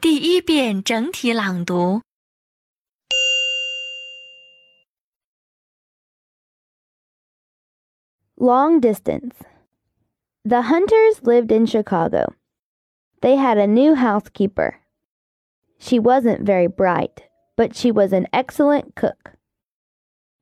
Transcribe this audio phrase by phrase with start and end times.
[0.00, 2.02] 第一遍整体朗读。
[8.36, 9.36] Long distance.
[10.44, 12.34] The Hunters lived in Chicago.
[13.20, 14.80] They had a new housekeeper.
[15.78, 17.22] She wasn't very bright,
[17.56, 19.34] but she was an excellent cook.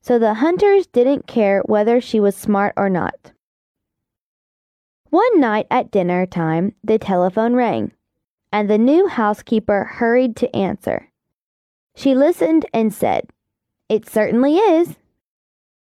[0.00, 3.32] So the Hunters didn't care whether she was smart or not.
[5.10, 7.92] One night at dinner time, the telephone rang,
[8.55, 11.11] and the new housekeeper hurried to answer.
[11.93, 13.27] She listened and said,
[13.89, 14.95] It certainly is,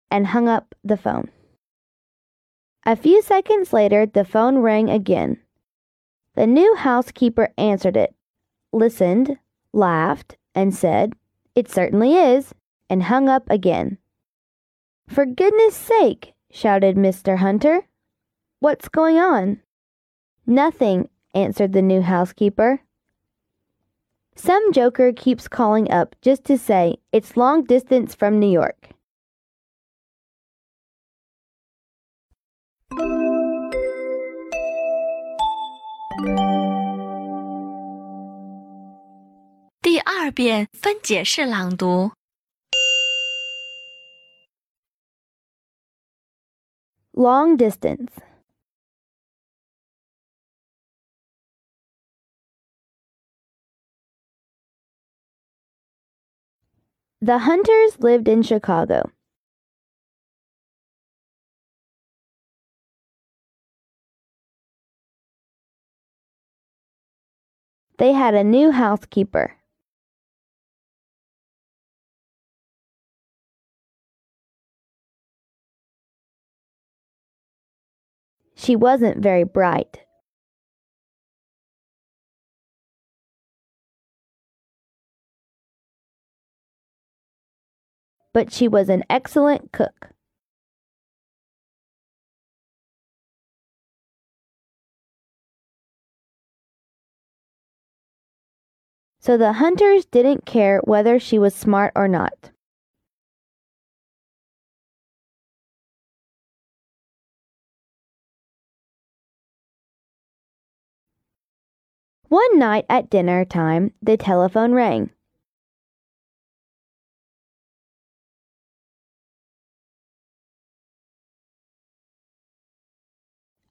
[0.09, 1.29] and hung up the phone.
[2.85, 5.41] A few seconds later, the phone rang again.
[6.35, 8.15] The new housekeeper answered it,
[8.71, 9.37] listened,
[9.73, 11.11] laughed, and said,
[11.53, 12.55] It certainly is,
[12.89, 13.97] and hung up again.
[15.09, 17.39] For goodness sake, shouted Mr.
[17.39, 17.85] Hunter.
[18.61, 19.59] What's going on?
[20.47, 22.81] Nothing, answered the new housekeeper.
[24.35, 28.89] Some joker keeps calling up just to say it's long distance from New York.
[47.13, 48.11] Long distance.
[57.23, 59.11] The Hunters lived in Chicago.
[67.99, 69.55] They had a new housekeeper.
[78.55, 79.99] She wasn't very bright.
[88.33, 90.11] But she was an excellent cook.
[99.19, 102.51] So the hunters didn't care whether she was smart or not.
[112.29, 115.11] One night at dinner time, the telephone rang.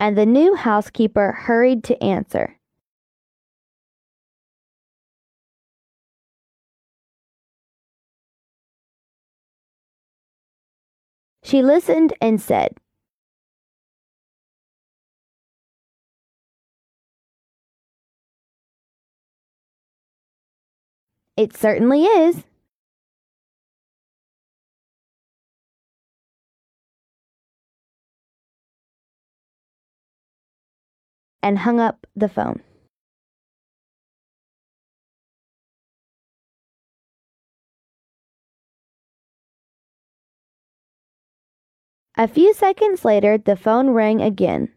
[0.00, 2.56] And the new housekeeper hurried to answer.
[11.42, 12.78] She listened and said,
[21.36, 22.44] It certainly is.
[31.42, 32.62] And hung up the phone.
[42.16, 44.68] A few seconds later, the phone rang again.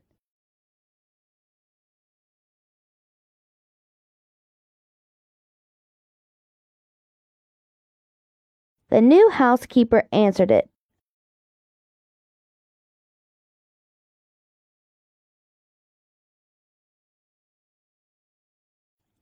[8.90, 10.70] The new housekeeper answered it.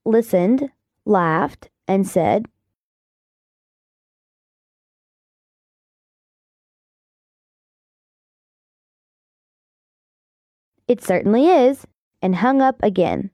[0.05, 0.71] Listened,
[1.05, 2.45] laughed, and said,
[10.87, 11.87] It certainly is,
[12.21, 13.31] and hung up again.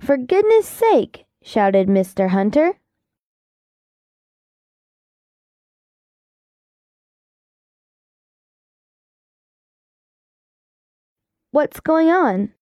[0.00, 2.30] For goodness sake, shouted Mr.
[2.30, 2.79] Hunter.
[11.52, 12.52] What's going on?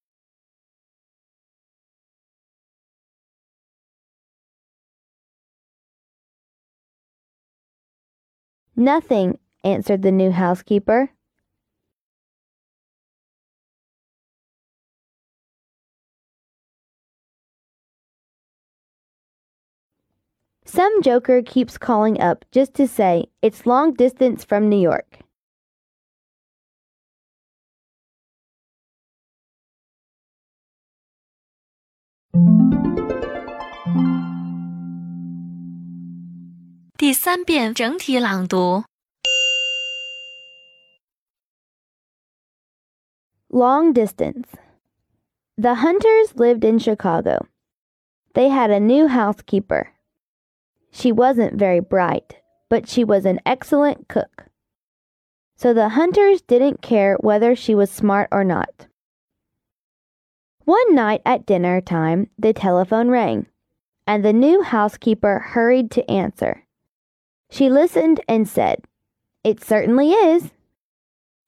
[8.75, 11.11] Nothing, answered the new housekeeper.
[20.65, 25.19] Some joker keeps calling up just to say it's long distance from New York.
[37.04, 38.86] 第三遍整体朗读。
[43.50, 44.48] Long distance.
[45.58, 47.46] The Hunters lived in Chicago.
[48.34, 49.90] They had a new housekeeper.
[50.92, 52.38] She wasn't very bright,
[52.70, 54.46] but she was an excellent cook.
[55.58, 58.88] So the Hunters didn't care whether she was smart or not.
[60.69, 63.47] One night at dinner time, the telephone rang,
[64.07, 66.67] and the new housekeeper hurried to answer.
[67.49, 68.85] She listened and said,
[69.43, 70.51] It certainly is,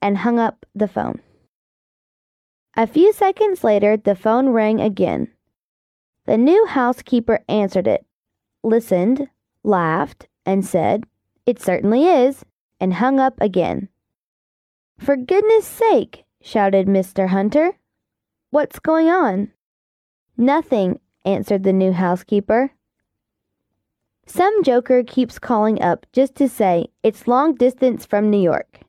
[0.00, 1.20] and hung up the phone.
[2.78, 5.28] A few seconds later, the phone rang again.
[6.25, 8.06] The new housekeeper answered it,
[8.64, 9.28] listened,
[9.62, 11.05] laughed, and said,
[11.44, 12.46] It certainly is,
[12.81, 13.90] and hung up again.
[14.99, 17.28] For goodness sake, shouted Mr.
[17.28, 17.76] Hunter.
[18.52, 19.52] What's going on?
[20.37, 22.73] Nothing, answered the new housekeeper.
[24.26, 28.81] Some joker keeps calling up just to say it's long distance from New York.